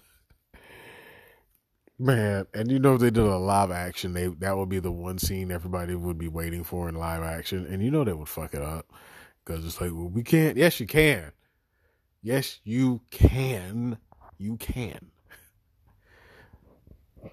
Man, 1.99 2.47
and 2.53 2.71
you 2.71 2.79
know 2.79 2.95
if 2.95 3.01
they 3.01 3.11
did 3.11 3.25
a 3.25 3.37
live 3.37 3.71
action, 3.71 4.15
they 4.15 4.27
that 4.27 4.57
would 4.57 4.69
be 4.69 4.81
the 4.81 4.91
one 4.91 5.19
scene 5.19 5.53
everybody 5.53 5.95
would 5.95 6.19
be 6.19 6.29
waiting 6.29 6.65
for 6.65 6.89
in 6.89 6.97
live 6.97 7.23
action, 7.23 7.67
and 7.67 7.83
you 7.83 7.91
know 7.91 8.03
they 8.03 8.13
would 8.13 8.29
fuck 8.29 8.53
it 8.53 8.63
up 8.63 8.93
because 9.45 9.65
it's 9.65 9.81
like, 9.81 9.93
well, 9.93 10.09
we 10.09 10.23
can't. 10.25 10.57
Yes, 10.57 10.81
you 10.81 10.87
can. 10.87 11.31
Yes, 12.21 12.61
you 12.65 13.01
can. 13.11 13.99
You 14.39 14.57
can. 14.57 15.11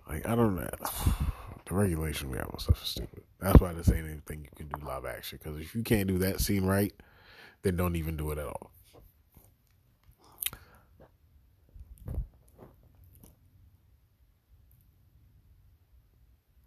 Like 0.07 0.27
I 0.27 0.35
don't 0.35 0.55
know. 0.55 0.69
The 1.67 1.77
regulation 1.77 2.29
we 2.29 2.37
have 2.37 2.49
on 2.51 2.59
stuff 2.59 2.83
is 2.83 2.89
stupid. 2.89 3.23
That's 3.39 3.61
why 3.61 3.71
this 3.71 3.89
ain't 3.89 4.05
anything 4.05 4.41
you 4.41 4.49
can 4.57 4.67
do 4.67 4.85
live 4.85 5.05
action. 5.05 5.39
Because 5.41 5.61
if 5.61 5.73
you 5.73 5.83
can't 5.83 6.07
do 6.07 6.17
that 6.17 6.41
scene 6.41 6.65
right, 6.65 6.91
then 7.63 7.75
don't 7.75 7.95
even 7.95 8.17
do 8.17 8.31
it 8.31 8.37
at 8.37 8.45
all. 8.45 8.71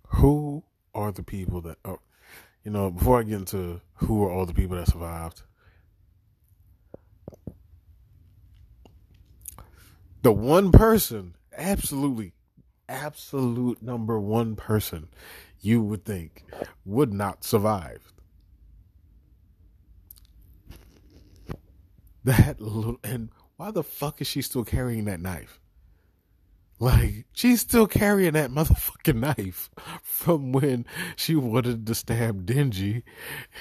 Who 0.09 0.65
are 0.95 1.13
the 1.13 1.23
people 1.23 1.61
that? 1.63 1.79
Oh, 1.85 1.99
you 2.63 2.71
know, 2.71 2.91
before 2.91 3.21
I 3.21 3.25
get 3.25 3.35
into 3.35 3.81
who 3.97 4.25
are 4.25 4.31
all 4.31 4.47
the 4.47 4.55
people 4.55 4.77
that 4.77 4.89
survived, 4.89 5.43
the 10.23 10.33
one 10.33 10.73
person 10.73 11.35
absolutely 11.57 12.33
absolute 12.89 13.83
number 13.83 14.19
one 14.19 14.57
person 14.57 15.09
you 15.61 15.83
would 15.83 16.05
think 16.05 16.45
would 16.85 17.13
not 17.13 17.45
survive. 17.45 18.14
That 22.25 22.61
little, 22.61 22.99
and 23.05 23.29
why 23.57 23.71
the 23.71 23.83
fuck 23.83 24.21
is 24.21 24.27
she 24.27 24.43
still 24.43 24.65
carrying 24.65 25.05
that 25.05 25.21
knife? 25.21 25.61
Like, 26.81 27.27
she's 27.33 27.61
still 27.61 27.87
carrying 27.87 28.33
that 28.33 28.51
motherfucking 28.51 29.17
knife 29.17 29.71
from 30.03 30.53
when 30.53 30.87
she 31.17 31.37
wanted 31.37 31.87
to 31.87 31.95
stab 31.95 32.47
Denji 32.47 33.03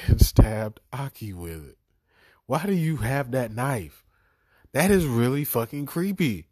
and 0.07 0.21
stabbed 0.21 0.79
Aki 0.91 1.33
with 1.33 1.69
it. 1.69 1.77
Why 2.45 2.65
do 2.65 2.73
you 2.73 2.97
have 2.97 3.31
that 3.31 3.53
knife? 3.53 4.03
That 4.71 4.89
is 4.91 5.05
really 5.05 5.43
fucking 5.43 5.85
creepy. 5.85 6.47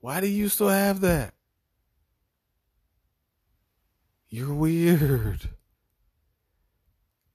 Why 0.00 0.20
do 0.20 0.28
you 0.28 0.48
still 0.48 0.68
have 0.68 1.00
that? 1.00 1.34
You're 4.28 4.54
weird. 4.54 5.50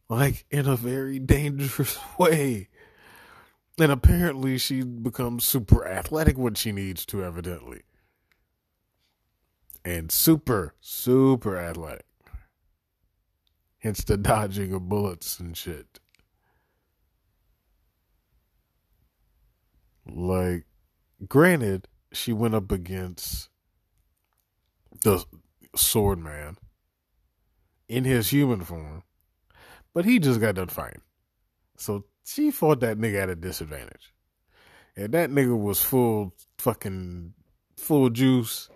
Like 0.08 0.46
in 0.50 0.68
a 0.68 0.76
very 0.76 1.20
dangerous 1.20 1.98
way. 2.18 2.70
And 3.82 3.92
apparently 3.92 4.60
she 4.60 4.84
becomes 4.84 5.44
super 5.44 5.88
athletic 5.88 6.38
when 6.38 6.54
she 6.54 6.72
needs 6.72 7.04
to, 7.08 7.24
evidently. 7.24 7.82
And 9.84 10.12
super, 10.12 10.76
super 10.80 11.58
athletic. 11.58 12.06
Hence 13.80 14.04
the 14.04 14.18
dodging 14.18 14.72
of 14.72 14.88
bullets 14.88 15.40
and 15.40 15.58
shit. 15.58 16.00
Like, 20.08 20.66
granted, 21.28 21.88
she 22.14 22.34
went 22.34 22.54
up 22.54 22.72
against 22.72 23.50
the 25.04 25.26
sword 25.76 26.20
man 26.20 26.58
in 27.90 28.04
his 28.04 28.30
human 28.30 28.62
form, 28.62 29.02
but 29.92 30.06
he 30.06 30.20
just 30.20 30.40
got 30.40 30.54
done 30.54 30.68
fighting. 30.68 31.02
So 31.78 32.06
she 32.26 32.52
fought 32.52 32.80
that 32.82 32.98
nigga 32.98 33.24
at 33.24 33.30
a 33.30 33.36
disadvantage. 33.36 34.14
And 34.96 35.14
that 35.14 35.30
nigga 35.30 35.58
was 35.60 35.82
full 35.82 36.34
fucking 36.58 37.34
full 37.78 38.10
juice. 38.10 38.70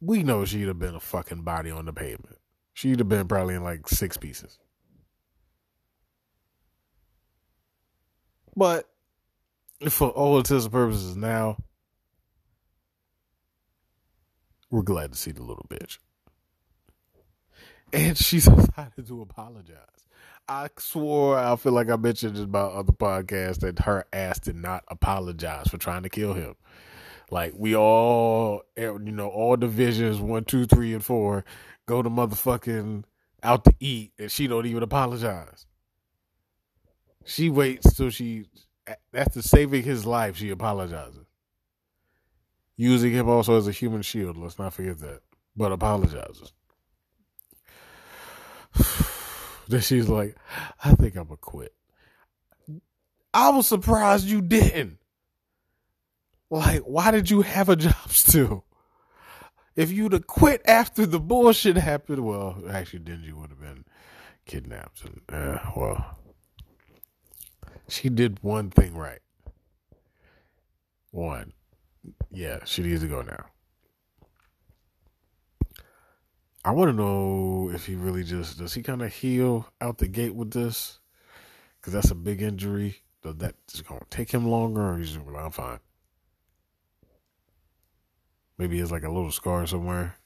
We 0.00 0.22
know 0.22 0.44
she'd 0.44 0.68
have 0.68 0.78
been 0.78 0.94
a 0.94 1.00
fucking 1.00 1.42
body 1.42 1.70
on 1.70 1.86
the 1.86 1.92
pavement. 1.92 2.38
She'd 2.72 2.98
have 2.98 3.08
been 3.08 3.26
probably 3.26 3.54
in 3.54 3.64
like 3.64 3.88
six 3.88 4.16
pieces. 4.16 4.58
But 8.54 8.88
for 9.90 10.08
all 10.08 10.38
intents 10.38 10.64
and 10.64 10.72
purposes 10.72 11.16
now, 11.16 11.58
we're 14.70 14.82
glad 14.82 15.12
to 15.12 15.18
see 15.18 15.30
the 15.30 15.42
little 15.42 15.66
bitch. 15.68 15.98
And 17.92 18.16
she 18.18 18.36
decided 18.36 19.06
to 19.06 19.22
apologize. 19.22 19.76
I 20.48 20.68
swore 20.78 21.38
I 21.38 21.56
feel 21.56 21.72
like 21.72 21.90
I 21.90 21.96
mentioned 21.96 22.38
about 22.38 22.72
other 22.72 22.92
podcasts 22.92 23.60
that 23.60 23.80
her 23.80 24.06
ass 24.12 24.38
did 24.38 24.56
not 24.56 24.84
apologize 24.88 25.68
for 25.68 25.78
trying 25.78 26.04
to 26.04 26.08
kill 26.08 26.34
him. 26.34 26.54
Like 27.30 27.54
we 27.56 27.74
all, 27.74 28.62
eh, 28.76 28.84
you 28.84 28.98
know, 29.12 29.28
all 29.28 29.56
divisions 29.56 30.20
one, 30.20 30.44
two, 30.44 30.66
three, 30.66 30.94
and 30.94 31.04
four 31.04 31.44
go 31.86 32.02
to 32.02 32.08
motherfucking 32.08 33.02
out 33.42 33.64
to 33.64 33.74
eat, 33.80 34.12
and 34.18 34.30
she 34.30 34.46
don't 34.46 34.66
even 34.66 34.84
apologize. 34.84 35.66
She 37.24 37.50
waits 37.50 37.94
till 37.94 38.10
she, 38.10 38.46
after 39.12 39.42
saving 39.42 39.82
his 39.82 40.06
life, 40.06 40.36
she 40.36 40.50
apologizes. 40.50 41.26
Using 42.76 43.12
him 43.12 43.28
also 43.28 43.56
as 43.56 43.66
a 43.66 43.72
human 43.72 44.02
shield. 44.02 44.36
Let's 44.36 44.58
not 44.58 44.74
forget 44.74 45.00
that, 45.00 45.22
but 45.56 45.72
apologizes. 45.72 46.52
Then 49.68 49.80
she's 49.80 50.08
like, 50.08 50.36
I 50.84 50.94
think 50.94 51.16
I'm 51.16 51.24
gonna 51.24 51.38
quit. 51.38 51.74
I 53.34 53.50
was 53.50 53.66
surprised 53.66 54.26
you 54.26 54.40
didn't. 54.40 54.98
Like, 56.50 56.82
why 56.82 57.10
did 57.10 57.30
you 57.30 57.42
have 57.42 57.68
a 57.68 57.76
job 57.76 57.94
still? 58.10 58.64
If 59.74 59.90
you'd 59.90 60.12
have 60.12 60.26
quit 60.26 60.62
after 60.66 61.04
the 61.04 61.20
bullshit 61.20 61.76
happened, 61.76 62.24
well, 62.24 62.62
actually, 62.70 63.00
Denji 63.00 63.32
would 63.32 63.50
have 63.50 63.60
been 63.60 63.84
kidnapped. 64.46 65.02
And, 65.04 65.20
uh, 65.28 65.58
well, 65.76 66.18
she 67.88 68.08
did 68.08 68.42
one 68.42 68.70
thing 68.70 68.94
right. 68.94 69.20
One. 71.10 71.52
Yeah, 72.30 72.60
she 72.64 72.82
needs 72.82 73.02
to 73.02 73.08
go 73.08 73.20
now. 73.20 73.46
I 76.66 76.72
want 76.72 76.88
to 76.88 76.96
know 76.96 77.70
if 77.72 77.86
he 77.86 77.94
really 77.94 78.24
just 78.24 78.58
does 78.58 78.74
he 78.74 78.82
kind 78.82 79.00
of 79.00 79.14
heal 79.14 79.68
out 79.80 79.98
the 79.98 80.08
gate 80.08 80.34
with 80.34 80.50
this 80.50 80.98
because 81.78 81.92
that's 81.92 82.10
a 82.10 82.16
big 82.16 82.42
injury. 82.42 83.02
Does 83.22 83.36
that 83.36 83.54
just 83.68 83.86
gonna 83.86 84.00
take 84.10 84.32
him 84.32 84.48
longer, 84.48 84.82
or 84.82 84.98
he's 84.98 85.12
just 85.12 85.24
like, 85.24 85.44
I'm 85.44 85.52
fine? 85.52 85.78
Maybe 88.58 88.80
it's 88.80 88.90
like 88.90 89.04
a 89.04 89.12
little 89.12 89.30
scar 89.30 89.64
somewhere. 89.68 90.16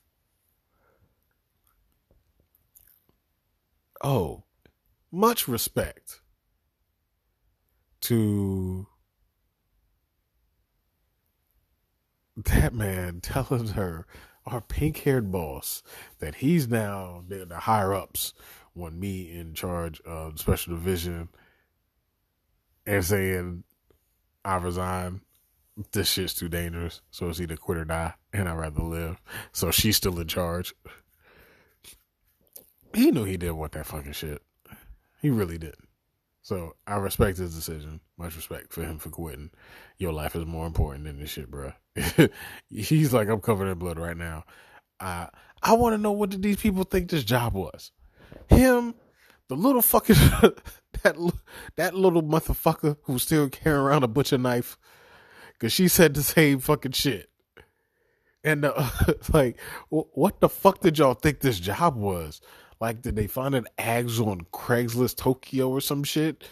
Oh, 4.03 4.45
much 5.13 5.47
respect 5.47 6.23
to 8.01 8.87
that 12.35 12.73
man 12.73 13.21
telling 13.21 13.69
her 13.69 14.07
our 14.51 14.61
pink 14.61 14.99
haired 14.99 15.31
boss 15.31 15.83
that 16.19 16.37
he's 16.37 16.69
now 16.69 17.25
the, 17.29 17.45
the 17.45 17.61
higher 17.61 17.95
ups 17.95 18.35
want 18.75 18.95
me 18.95 19.31
in 19.31 19.55
charge 19.55 20.01
of 20.03 20.39
special 20.39 20.75
division 20.75 21.29
and 22.87 23.05
saying 23.05 23.65
I 24.45 24.57
resign. 24.57 25.21
This 25.93 26.11
shit's 26.11 26.35
too 26.35 26.49
dangerous. 26.49 27.01
So 27.11 27.29
it's 27.29 27.41
either 27.41 27.57
quit 27.57 27.79
or 27.79 27.85
die, 27.85 28.15
and 28.33 28.49
I'd 28.49 28.59
rather 28.59 28.83
live. 28.83 29.21
So 29.53 29.71
she's 29.71 29.97
still 29.97 30.19
in 30.19 30.29
charge. 30.29 30.75
He 32.95 33.11
knew 33.11 33.25
he 33.25 33.37
didn't 33.37 33.57
want 33.57 33.73
that 33.73 33.87
fucking 33.87 34.13
shit. 34.13 34.43
He 35.23 35.31
really 35.31 35.59
didn't. 35.59 35.90
So 36.43 36.75
I 36.87 36.97
respect 36.97 37.39
his 37.39 37.55
decision. 37.55 38.01
Much 38.17 38.37
respect 38.37 38.73
for 38.73 38.83
him 38.83 38.99
for 38.99 39.11
quitting. 39.11 39.51
Your 39.99 40.13
life 40.13 40.35
is 40.35 40.47
more 40.47 40.67
important 40.67 41.05
than 41.05 41.19
this 41.19 41.31
shit, 41.31 41.51
bro. 41.51 41.73
He's 42.71 43.13
like, 43.13 43.29
I'm 43.29 43.41
covered 43.41 43.69
in 43.69 43.79
blood 43.79 43.99
right 43.99 44.17
now. 44.17 44.45
I 44.99 45.29
I 45.63 45.75
want 45.75 45.95
to 45.95 45.99
know 45.99 46.13
what 46.13 46.31
did 46.31 46.43
these 46.43 46.57
people 46.57 46.85
think 46.85 47.11
this 47.11 47.25
job 47.25 47.55
was? 47.55 47.93
Him, 48.49 48.95
the 49.49 49.57
little 49.57 49.83
fucking 49.83 50.17
that 51.03 51.17
that 51.77 51.95
little 51.95 52.23
motherfucker 52.23 52.97
who's 53.03 53.23
still 53.23 53.49
carrying 53.49 53.83
around 53.83 54.05
a 54.05 54.09
butcher 54.09 54.39
knife, 54.39 54.79
because 55.53 55.73
she 55.73 55.89
said 55.89 56.15
the 56.15 56.23
same 56.23 56.59
fucking 56.59 56.93
shit. 56.93 57.31
And 58.43 58.65
uh, 58.65 58.89
like, 59.33 59.59
what 59.91 60.41
the 60.41 60.49
fuck 60.49 60.81
did 60.81 60.99
y'all 60.99 61.15
think 61.15 61.41
this 61.41 61.61
job 61.61 61.97
was? 61.97 62.41
Like, 62.81 63.03
did 63.03 63.15
they 63.15 63.27
find 63.27 63.55
an 63.55 63.67
ads 63.77 64.19
on 64.19 64.41
Craigslist 64.53 65.17
Tokyo 65.17 65.69
or 65.69 65.81
some 65.83 66.03
shit? 66.03 66.45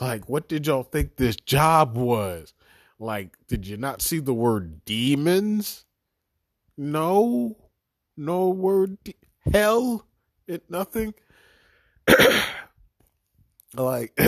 Like, 0.00 0.28
what 0.28 0.48
did 0.48 0.66
y'all 0.66 0.82
think 0.82 1.16
this 1.16 1.36
job 1.36 1.96
was? 1.96 2.52
Like, 2.98 3.36
did 3.48 3.66
you 3.66 3.78
not 3.78 4.02
see 4.02 4.18
the 4.18 4.34
word 4.34 4.84
demons? 4.84 5.86
No, 6.76 7.56
no 8.16 8.50
word 8.50 9.02
de- 9.04 9.16
hell. 9.50 10.06
It 10.46 10.70
nothing. 10.70 11.14
like, 13.74 14.18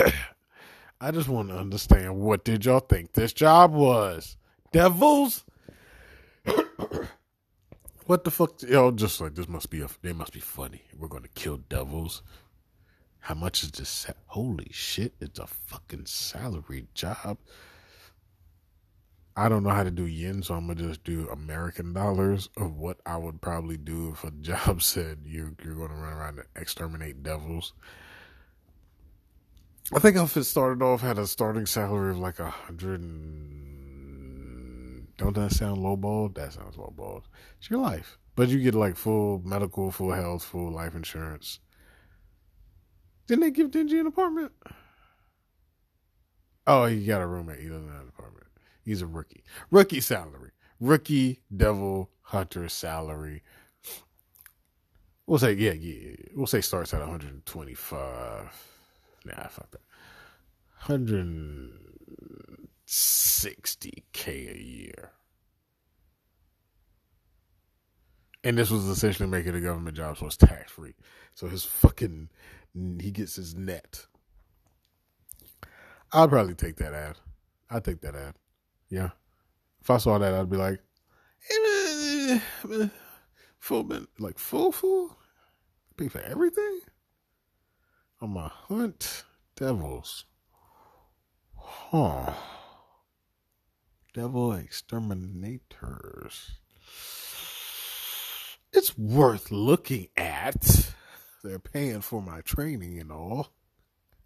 I 1.01 1.11
just 1.11 1.29
want 1.29 1.49
to 1.49 1.57
understand 1.57 2.15
what 2.15 2.43
did 2.43 2.65
y'all 2.65 2.79
think 2.79 3.13
this 3.13 3.33
job 3.33 3.73
was? 3.73 4.37
Devils? 4.71 5.43
what 8.07 8.23
the 8.23 8.31
fuck? 8.31 8.61
Y'all 8.63 8.91
just 8.91 9.21
like 9.21 9.35
this 9.35 9.47
must 9.47 9.69
be 9.69 9.81
a. 9.81 9.87
They 10.01 10.13
must 10.13 10.33
be 10.33 10.39
funny. 10.39 10.83
We're 10.97 11.07
gonna 11.07 11.27
kill 11.35 11.57
devils. 11.57 12.21
How 13.19 13.35
much 13.35 13.63
is 13.63 13.71
this? 13.71 14.07
Holy 14.27 14.67
shit! 14.71 15.13
It's 15.19 15.39
a 15.39 15.47
fucking 15.47 16.05
salary 16.05 16.87
job. 16.93 17.37
I 19.35 19.49
don't 19.49 19.63
know 19.63 19.71
how 19.71 19.83
to 19.83 19.89
do 19.91 20.05
yen, 20.05 20.43
so 20.43 20.53
I'm 20.53 20.67
gonna 20.67 20.87
just 20.87 21.03
do 21.03 21.27
American 21.29 21.93
dollars 21.93 22.49
of 22.55 22.77
what 22.77 22.99
I 23.05 23.17
would 23.17 23.41
probably 23.41 23.77
do 23.77 24.11
if 24.11 24.23
a 24.23 24.31
job 24.41 24.81
said 24.81 25.19
you're 25.25 25.53
you're 25.63 25.75
gonna 25.75 25.99
run 25.99 26.13
around 26.13 26.39
and 26.39 26.47
exterminate 26.55 27.23
devils. 27.23 27.73
I 29.93 29.99
think 29.99 30.15
if 30.17 30.37
it 30.37 30.43
started 30.45 30.83
off 30.83 31.01
had 31.01 31.17
a 31.17 31.27
starting 31.27 31.65
salary 31.65 32.11
of 32.11 32.19
like 32.19 32.39
a 32.39 32.49
hundred 32.49 33.01
and 33.01 33.62
don't 35.17 35.35
that 35.35 35.51
sound 35.51 35.77
lowballed? 35.81 36.35
That 36.35 36.53
sounds 36.53 36.75
lowballed. 36.75 37.23
It's 37.59 37.69
your 37.69 37.79
life, 37.79 38.17
but 38.35 38.49
you 38.49 38.59
get 38.59 38.75
like 38.75 38.95
full 38.95 39.41
medical, 39.45 39.91
full 39.91 40.11
health, 40.11 40.43
full 40.43 40.71
life 40.71 40.95
insurance. 40.95 41.59
Didn't 43.27 43.41
they 43.41 43.51
give 43.51 43.71
Denji 43.71 43.99
an 43.99 44.07
apartment? 44.07 44.51
Oh, 46.65 46.85
he 46.85 47.05
got 47.05 47.21
a 47.21 47.27
roommate. 47.27 47.59
He 47.59 47.67
doesn't 47.67 47.89
have 47.89 48.01
an 48.01 48.09
apartment. 48.09 48.47
He's 48.83 49.01
a 49.01 49.07
rookie. 49.07 49.43
Rookie 49.71 50.01
salary. 50.01 50.51
Rookie 50.79 51.41
Devil 51.55 52.09
Hunter 52.21 52.67
salary. 52.69 53.43
We'll 55.25 55.39
say, 55.39 55.53
yeah, 55.53 55.71
yeah. 55.71 56.15
We'll 56.35 56.47
say 56.47 56.61
starts 56.61 56.93
at 56.93 56.99
125. 56.99 58.69
Nah, 59.25 59.47
fuck 59.47 59.71
that. 59.71 59.81
160K 62.87 64.55
a 64.55 64.61
year. 64.61 65.11
And 68.43 68.57
this 68.57 68.69
was 68.69 68.85
essentially 68.87 69.29
making 69.29 69.55
a 69.55 69.61
government 69.61 69.95
job, 69.95 70.17
so 70.17 70.25
it's 70.25 70.35
tax 70.35 70.71
free. 70.71 70.95
So 71.33 71.47
his 71.47 71.63
fucking, 71.63 72.29
he 72.99 73.11
gets 73.11 73.37
his 73.37 73.55
net. 73.55 74.05
I'll 76.11 76.27
probably 76.27 76.55
take 76.55 76.75
that 76.77 76.93
ad. 76.93 77.17
I'll 77.69 77.81
take 77.81 78.01
that 78.01 78.15
ad. 78.15 78.35
Yeah. 78.89 79.11
If 79.81 79.89
I 79.89 79.97
saw 79.97 80.17
that, 80.17 80.33
I'd 80.33 80.49
be 80.49 80.57
like, 80.57 80.79
eh, 81.49 82.39
full, 83.59 83.83
man, 83.85 84.07
like 84.19 84.37
full, 84.37 84.71
full, 84.71 85.17
pay 85.97 86.09
for 86.09 86.21
everything. 86.21 86.81
I'm 88.21 88.37
a 88.37 88.47
hunt, 88.49 89.23
devils. 89.55 90.25
Huh. 91.55 92.33
Devil 94.13 94.53
exterminators. 94.53 96.51
It's 98.71 98.97
worth 98.97 99.51
looking 99.51 100.07
at. 100.17 100.93
They're 101.43 101.59
paying 101.59 102.01
for 102.01 102.21
my 102.21 102.41
training 102.41 102.99
and 102.99 103.11
all. 103.11 103.49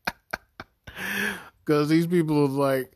Because 1.63 1.89
these 1.89 2.08
people 2.08 2.45
are 2.45 2.47
like, 2.47 2.93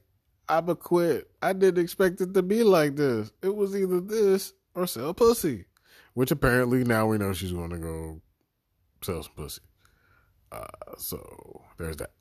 I'ma 0.48 0.76
quit. 0.76 1.30
I 1.42 1.52
didn't 1.54 1.84
expect 1.84 2.22
it 2.22 2.34
to 2.34 2.42
be 2.42 2.64
like 2.64 2.96
this. 2.96 3.30
It 3.44 3.54
was 3.54 3.76
either 3.76 4.00
this 4.00 4.54
or 4.74 4.88
sell 4.88 5.14
pussy. 5.14 5.66
which 6.14 6.32
apparently 6.32 6.84
now 6.86 7.06
we 7.06 7.18
know 7.18 7.34
she's 7.34 7.52
going 7.52 7.70
to 7.72 7.78
go 7.78 8.22
sell 9.02 9.24
some 9.24 9.34
pussy. 9.36 9.62
Uh, 10.52 10.66
so 10.98 11.62
there's 11.78 11.98
that. 11.98 12.12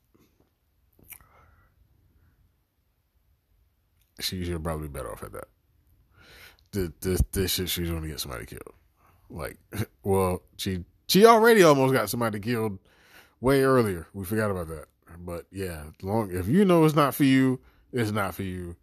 She 4.21 4.43
should 4.45 4.63
probably 4.63 4.87
be 4.87 4.93
better 4.93 5.11
off 5.11 5.23
at 5.23 5.33
that. 5.33 5.47
This, 6.71 6.89
this, 7.01 7.21
this 7.31 7.51
shit, 7.51 7.69
she's 7.69 7.89
to 7.89 8.07
get 8.07 8.19
somebody 8.19 8.45
killed. 8.45 8.73
Like, 9.29 9.57
well, 10.03 10.43
she 10.57 10.83
she 11.07 11.25
already 11.25 11.63
almost 11.63 11.93
got 11.93 12.09
somebody 12.09 12.39
killed 12.39 12.79
way 13.41 13.63
earlier. 13.63 14.07
We 14.13 14.23
forgot 14.23 14.51
about 14.51 14.67
that. 14.69 14.85
But 15.19 15.45
yeah, 15.51 15.83
long 16.01 16.31
if 16.31 16.47
you 16.47 16.63
know 16.63 16.85
it's 16.85 16.95
not 16.95 17.13
for 17.13 17.23
you, 17.23 17.59
it's 17.91 18.11
not 18.11 18.33
for 18.33 18.43
you. 18.43 18.75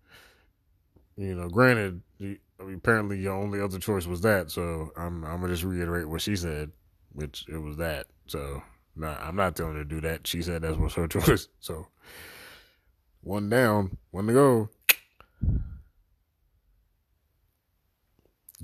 You 1.16 1.34
know, 1.34 1.48
granted, 1.48 2.02
you, 2.18 2.38
apparently 2.60 3.18
your 3.18 3.34
only 3.34 3.60
other 3.60 3.78
choice 3.78 4.06
was 4.06 4.20
that. 4.22 4.50
So 4.50 4.92
I'm 4.96 5.24
I'm 5.24 5.40
gonna 5.40 5.52
just 5.52 5.64
reiterate 5.64 6.08
what 6.08 6.20
she 6.20 6.36
said, 6.36 6.70
which 7.12 7.46
it 7.48 7.58
was 7.58 7.76
that. 7.78 8.06
So 8.26 8.62
nah, 8.94 9.16
I'm 9.20 9.36
not 9.36 9.56
telling 9.56 9.74
her 9.74 9.84
to 9.84 9.88
do 9.88 10.00
that. 10.02 10.26
She 10.26 10.42
said 10.42 10.62
that 10.62 10.78
was 10.78 10.94
her 10.94 11.08
choice. 11.08 11.48
So 11.60 11.88
one 13.22 13.48
down, 13.48 13.96
one 14.10 14.26
to 14.26 14.32
go. 14.32 14.70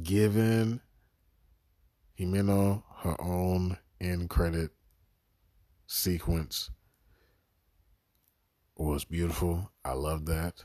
Given 0.02 0.80
Himeno 2.18 2.82
her 2.98 3.16
own 3.20 3.78
end 4.00 4.28
credit 4.28 4.70
sequence 5.86 6.70
was 8.76 9.04
beautiful. 9.04 9.70
I 9.84 9.92
love 9.92 10.26
that. 10.26 10.64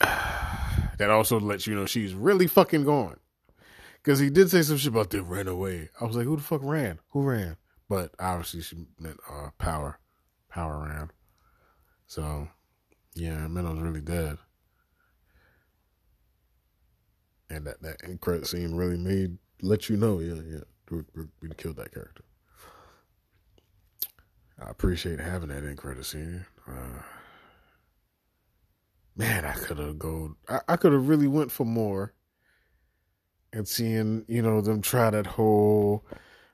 that 0.98 1.10
also 1.10 1.38
lets 1.38 1.66
you 1.66 1.74
know 1.74 1.86
she's 1.86 2.14
really 2.14 2.46
fucking 2.46 2.84
gone. 2.84 3.18
Because 4.02 4.18
he 4.18 4.30
did 4.30 4.50
say 4.50 4.62
some 4.62 4.78
shit 4.78 4.92
about 4.92 5.10
they 5.10 5.20
ran 5.20 5.46
away. 5.46 5.90
I 6.00 6.04
was 6.04 6.16
like, 6.16 6.26
who 6.26 6.36
the 6.36 6.42
fuck 6.42 6.60
ran? 6.64 6.98
Who 7.10 7.22
ran? 7.22 7.56
But 7.88 8.12
obviously 8.18 8.62
she 8.62 8.86
meant 8.98 9.20
uh, 9.30 9.50
power. 9.58 10.00
Power 10.48 10.86
ran. 10.88 11.10
So, 12.06 12.48
yeah, 13.14 13.46
Minno's 13.48 13.80
really 13.80 14.00
dead. 14.00 14.38
And 17.50 17.66
that, 17.66 17.82
that 17.82 18.02
end 18.04 18.20
credit 18.20 18.46
scene 18.46 18.74
really 18.74 18.96
made, 18.96 19.36
let 19.60 19.88
you 19.88 19.96
know, 19.96 20.20
yeah, 20.20 20.40
yeah, 20.46 20.60
we, 20.90 21.24
we 21.42 21.50
killed 21.56 21.76
that 21.76 21.92
character. 21.92 22.24
I 24.64 24.70
appreciate 24.70 25.18
having 25.18 25.48
that 25.48 25.64
end 25.64 25.76
credit 25.76 26.04
scene. 26.04 26.46
Uh, 26.66 27.02
man, 29.16 29.44
I 29.44 29.52
could 29.52 29.78
have 29.78 29.98
go. 29.98 30.36
I, 30.48 30.60
I 30.68 30.76
could 30.76 30.92
have 30.92 31.08
really 31.08 31.26
went 31.26 31.50
for 31.50 31.64
more. 31.64 32.14
And 33.52 33.68
seeing, 33.68 34.24
you 34.28 34.40
know, 34.40 34.62
them 34.62 34.80
try 34.80 35.10
that 35.10 35.26
whole 35.26 36.06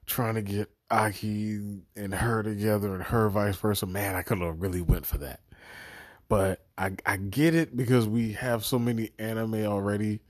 trying 0.07 0.35
to 0.35 0.43
get 0.43 0.69
Aki 0.91 1.83
and 1.95 2.15
her 2.15 2.43
together 2.43 2.93
and 2.95 3.05
her 3.05 3.29
vice 3.29 3.57
versa. 3.57 3.87
Man, 3.87 4.17
I 4.17 4.23
could 4.23 4.41
have 4.41 4.61
really 4.61 4.81
went 4.81 5.07
for 5.07 5.19
that. 5.19 5.41
But 6.29 6.67
I 6.77 6.93
I 7.07 7.17
get 7.17 7.55
it 7.55 7.77
because 7.77 8.07
we 8.07 8.33
have 8.33 8.65
so 8.65 8.79
many 8.79 9.11
anime 9.19 9.65
already. 9.65 10.21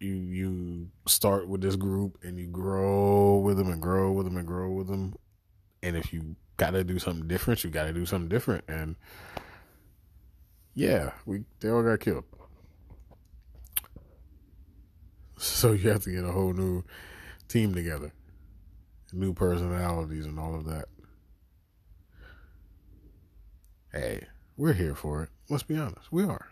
You 0.00 0.14
you 0.14 0.90
start 1.06 1.48
with 1.48 1.60
this 1.60 1.76
group 1.76 2.18
and 2.22 2.38
you 2.38 2.46
grow 2.46 3.38
with 3.38 3.56
them 3.56 3.70
and 3.70 3.80
grow 3.80 4.12
with 4.12 4.26
them 4.26 4.36
and 4.36 4.46
grow 4.46 4.72
with 4.72 4.88
them. 4.88 5.14
And 5.82 5.96
if 5.96 6.12
you 6.12 6.36
gotta 6.56 6.82
do 6.82 6.98
something 6.98 7.28
different, 7.28 7.62
you 7.62 7.70
gotta 7.70 7.92
do 7.92 8.04
something 8.04 8.28
different. 8.28 8.64
And 8.68 8.96
yeah, 10.74 11.12
we 11.24 11.44
they 11.60 11.68
all 11.70 11.82
got 11.82 12.00
killed. 12.00 12.24
So 15.36 15.72
you 15.72 15.90
have 15.90 16.02
to 16.04 16.10
get 16.10 16.24
a 16.24 16.32
whole 16.32 16.52
new 16.52 16.84
team 17.48 17.74
together, 17.74 18.12
new 19.12 19.34
personalities, 19.34 20.26
and 20.26 20.38
all 20.38 20.54
of 20.54 20.64
that. 20.66 20.86
Hey, 23.92 24.26
we're 24.56 24.72
here 24.72 24.94
for 24.94 25.22
it. 25.22 25.30
Let's 25.48 25.62
be 25.62 25.76
honest, 25.76 26.12
we 26.12 26.24
are. 26.24 26.48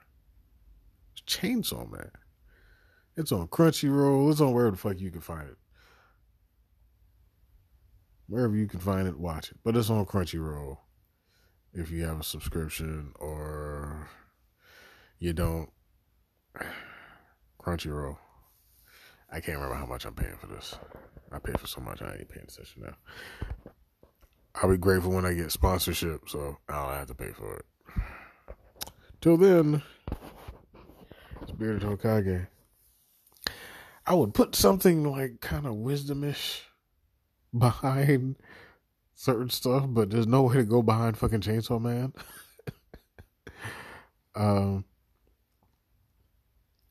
It's 1.12 1.22
Chainsaw 1.22 1.90
Man. 1.90 2.10
It's 3.16 3.32
on 3.32 3.48
Crunchyroll. 3.48 4.30
It's 4.30 4.40
on 4.40 4.52
wherever 4.52 4.70
the 4.72 4.76
fuck 4.76 4.98
you 4.98 5.10
can 5.10 5.20
find 5.20 5.48
it. 5.48 5.56
Wherever 8.26 8.56
you 8.56 8.66
can 8.66 8.80
find 8.80 9.06
it, 9.06 9.18
watch 9.18 9.50
it. 9.50 9.58
But 9.62 9.76
it's 9.76 9.90
on 9.90 10.06
Crunchyroll 10.06 10.78
if 11.74 11.90
you 11.90 12.04
have 12.04 12.20
a 12.20 12.24
subscription 12.24 13.12
or 13.18 14.08
you 15.18 15.32
don't. 15.32 15.70
Crunchyroll. 17.62 18.16
I 19.30 19.40
can't 19.40 19.58
remember 19.58 19.76
how 19.76 19.86
much 19.86 20.04
I'm 20.04 20.14
paying 20.14 20.36
for 20.36 20.48
this. 20.48 20.74
I 21.30 21.38
pay 21.38 21.52
for 21.52 21.66
so 21.66 21.80
much, 21.80 22.02
I 22.02 22.16
ain't 22.18 22.28
paying 22.28 22.46
attention 22.48 22.82
now. 22.82 23.72
I'll 24.54 24.68
be 24.68 24.76
grateful 24.76 25.12
when 25.12 25.24
I 25.24 25.32
get 25.32 25.50
sponsorship, 25.52 26.28
so 26.28 26.58
I 26.68 26.74
don't 26.74 26.94
have 26.94 27.06
to 27.08 27.14
pay 27.14 27.30
for 27.32 27.56
it. 27.56 27.64
Till 29.22 29.36
then, 29.36 29.82
it's 31.42 31.52
Bearded 31.52 31.82
Hokage. 31.82 32.48
I 34.04 34.14
would 34.14 34.34
put 34.34 34.56
something 34.56 35.04
like 35.04 35.40
kind 35.40 35.64
of 35.64 35.74
wisdomish 35.74 36.62
behind 37.56 38.34
certain 39.14 39.48
stuff, 39.48 39.84
but 39.86 40.10
there's 40.10 40.26
no 40.26 40.42
way 40.42 40.56
to 40.56 40.64
go 40.64 40.82
behind 40.82 41.16
fucking 41.16 41.40
Chainsaw 41.40 41.80
Man. 41.80 42.12
um, 44.34 44.84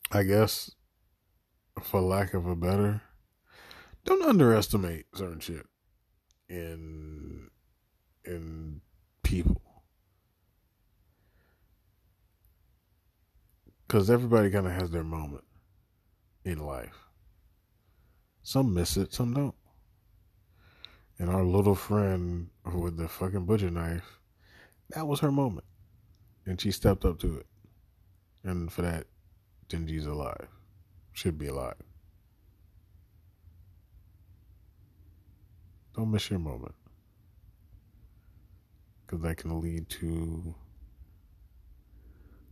I 0.09 0.23
guess, 0.23 0.71
for 1.83 1.99
lack 1.99 2.33
of 2.33 2.47
a 2.47 2.55
better, 2.55 3.01
don't 4.05 4.23
underestimate 4.23 5.07
certain 5.13 5.41
shit 5.41 5.65
in 6.47 7.49
in 8.23 8.79
people. 9.21 9.70
Because 13.91 14.09
everybody 14.09 14.49
kind 14.49 14.65
of 14.65 14.71
has 14.71 14.89
their 14.89 15.03
moment 15.03 15.43
in 16.45 16.65
life. 16.65 16.97
Some 18.41 18.73
miss 18.73 18.95
it, 18.95 19.13
some 19.13 19.33
don't. 19.33 19.55
And 21.19 21.29
our 21.29 21.43
little 21.43 21.75
friend 21.75 22.47
with 22.73 22.95
the 22.95 23.09
fucking 23.09 23.45
butcher 23.45 23.69
knife, 23.69 24.17
that 24.91 25.07
was 25.07 25.19
her 25.19 25.29
moment. 25.29 25.65
And 26.45 26.61
she 26.61 26.71
stepped 26.71 27.03
up 27.03 27.19
to 27.19 27.39
it. 27.39 27.45
And 28.45 28.71
for 28.71 28.81
that, 28.81 29.07
Denji's 29.67 30.05
alive. 30.05 30.47
Should 31.11 31.37
be 31.37 31.47
alive. 31.47 31.75
Don't 35.97 36.11
miss 36.11 36.29
your 36.29 36.39
moment. 36.39 36.75
Because 39.05 39.21
that 39.23 39.35
can 39.35 39.59
lead 39.59 39.89
to 39.89 40.55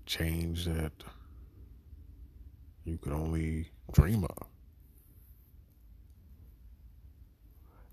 change 0.06 0.66
that 0.66 0.92
you 2.84 2.98
could 2.98 3.14
only 3.14 3.72
dream 3.92 4.24
of. 4.24 4.48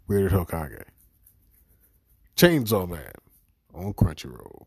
Bearded 0.09 0.33
Hokage. 0.33 0.85
Chainsaw 2.37 2.89
Man 2.89 3.13
on 3.75 3.95
Crunchyroll. 3.95 4.67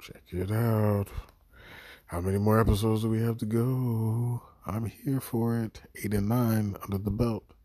Check 0.00 0.22
it 0.28 0.50
out. 0.50 1.08
How 2.06 2.20
many 2.20 2.38
more 2.38 2.60
episodes 2.60 3.02
do 3.02 3.10
we 3.10 3.20
have 3.20 3.38
to 3.38 3.46
go? 3.46 4.42
I'm 4.64 4.86
here 4.86 5.20
for 5.20 5.58
it. 5.60 5.82
Eight 5.96 6.14
and 6.14 6.28
nine 6.28 6.76
under 6.82 6.98
the 6.98 7.10
belt. 7.10 7.55